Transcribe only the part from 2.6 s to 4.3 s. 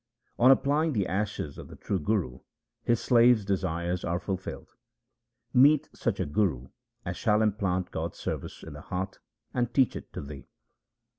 his slave's desires are